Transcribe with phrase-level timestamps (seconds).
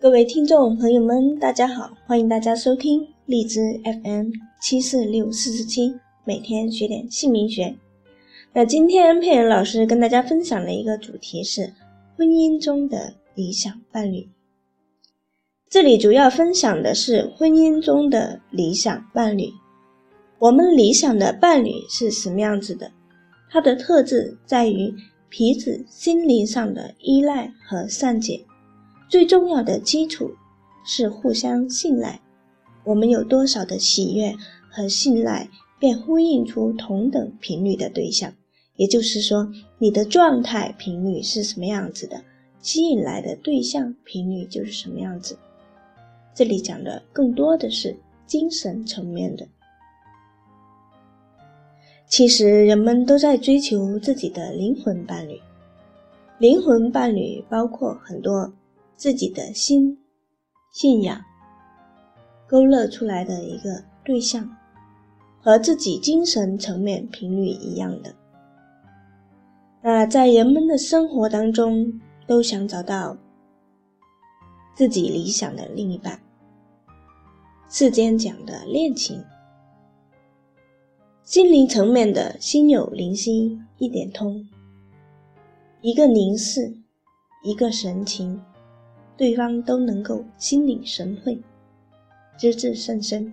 [0.00, 1.90] 各位听众朋友们，大家好！
[2.06, 5.92] 欢迎大家收听荔枝 FM 七四六四四七，
[6.24, 7.74] 每天学点姓名学。
[8.52, 11.74] 那今天佩恩老师跟大家分享的一个主题是
[12.16, 14.28] 婚姻中的理想伴侣。
[15.68, 19.52] 这里主要分享的是婚姻中的理想伴侣。
[20.38, 22.92] 我们理想的伴侣是什么样子的？
[23.50, 24.94] 它的特质在于
[25.28, 28.44] 彼此心灵上的依赖和善解。
[29.08, 30.30] 最重要的基础
[30.84, 32.20] 是互相信赖。
[32.84, 34.34] 我们有多少的喜悦
[34.70, 35.48] 和信赖，
[35.78, 38.32] 便呼应出同等频率的对象。
[38.76, 42.22] 也就是说，你的状态频率是什么样子的，
[42.60, 45.36] 吸引来的对象频率就是什么样子。
[46.34, 49.48] 这里讲的更多的是精神层面的。
[52.06, 55.40] 其实，人们都在追求自己的灵魂伴侣。
[56.38, 58.52] 灵魂伴侣包括很多。
[58.98, 59.96] 自己的心、
[60.72, 61.24] 信仰
[62.48, 64.56] 勾勒出来的一个对象，
[65.40, 68.12] 和自己精神层面频率一样的。
[69.82, 73.16] 那在人们的生活当中，都想找到
[74.74, 76.20] 自己理想的另一半。
[77.70, 79.24] 世间讲的恋情，
[81.22, 84.44] 心灵层面的心有灵犀一点通，
[85.82, 86.74] 一个凝视，
[87.44, 88.42] 一个神情。
[89.18, 91.38] 对方都能够心领神会，
[92.38, 93.30] 知至甚深。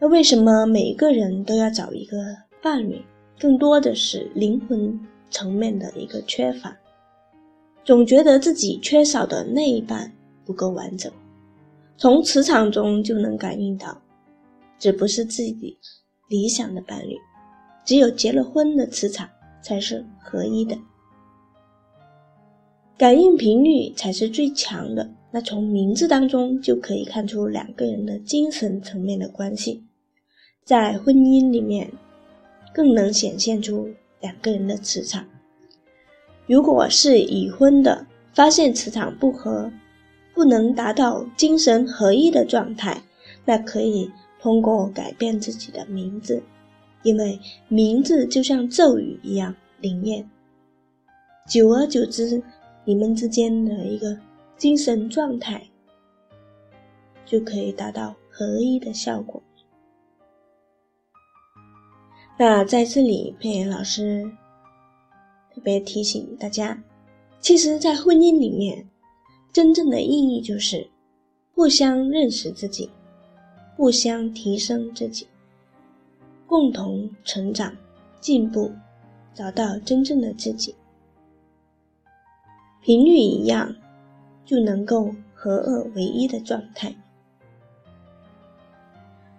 [0.00, 2.16] 那为什么每个人都要找一个
[2.60, 3.00] 伴侣？
[3.38, 6.74] 更多的是灵魂层面的一个缺乏，
[7.84, 10.10] 总觉得自己缺少的那一半
[10.44, 11.12] 不够完整。
[11.96, 14.00] 从磁场中就能感应到，
[14.78, 15.76] 这不是自己
[16.28, 17.16] 理想的伴侣。
[17.84, 19.28] 只有结了婚的磁场
[19.62, 20.74] 才是合一的。
[22.96, 25.10] 感应频率才是最强的。
[25.32, 29.82] 那从名字当中就可以看出两个人的精神层面的关系，
[30.64, 31.90] 在婚姻里面
[32.72, 33.88] 更能显现出
[34.20, 35.24] 两个人的磁场。
[36.46, 39.72] 如果是已婚的，发现磁场不合，
[40.32, 43.02] 不能达到精神合一的状态，
[43.44, 44.08] 那可以
[44.40, 46.40] 通过改变自己的名字，
[47.02, 50.30] 因为名字就像咒语一样灵验，
[51.48, 52.40] 久而久之。
[52.84, 54.16] 你们之间的一个
[54.56, 55.62] 精神状态
[57.24, 59.42] 就可以达到合一的效果。
[62.36, 64.30] 那在这里，佩妍老师
[65.54, 66.82] 特别提醒大家，
[67.40, 68.86] 其实，在婚姻里面，
[69.52, 70.90] 真正的意义就是
[71.54, 72.90] 互相认识自己，
[73.76, 75.28] 互相提升自己，
[76.46, 77.74] 共同成长、
[78.20, 78.72] 进步，
[79.32, 80.74] 找到真正的自己。
[82.84, 83.74] 频率一样，
[84.44, 86.94] 就能够合二为一的状态。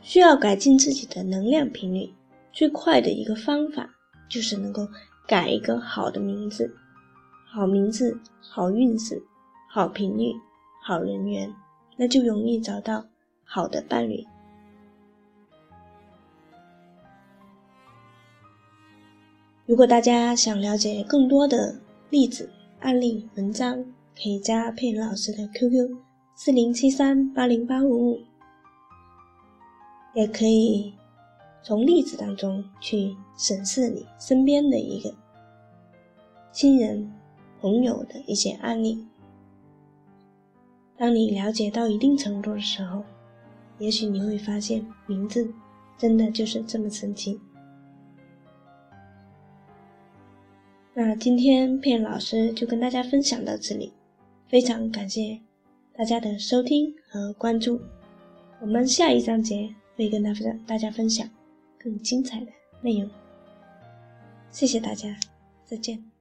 [0.00, 2.14] 需要改进自己的能量频率，
[2.52, 3.90] 最快的一个方法
[4.28, 4.86] 就是能够
[5.26, 6.72] 改一个好的名字。
[7.44, 9.20] 好名字，好运势，
[9.68, 10.32] 好频率，
[10.80, 11.52] 好人缘，
[11.96, 13.04] 那就容易找到
[13.42, 14.24] 好的伴侣。
[19.66, 22.48] 如果大家想了解更多的例子，
[22.82, 23.84] 案例文章
[24.16, 25.96] 可以加佩林老师的 QQ：
[26.34, 28.20] 四零七三八零八五五，
[30.14, 30.92] 也可以
[31.62, 35.14] 从例子当中去审视你身边的一个
[36.50, 37.08] 亲人、
[37.60, 39.06] 朋友的一些案例。
[40.96, 43.04] 当你了解到一定程度的时候，
[43.78, 45.54] 也许你会发现，名字
[45.96, 47.40] 真的就是这么神奇。
[50.94, 53.92] 那今天片老师就跟大家分享到这里，
[54.46, 55.40] 非常感谢
[55.96, 57.80] 大家的收听和关注。
[58.60, 61.26] 我们下一章节会跟大家大家分享
[61.78, 62.46] 更精彩的
[62.82, 63.08] 内容。
[64.50, 65.16] 谢谢大家，
[65.64, 66.11] 再见。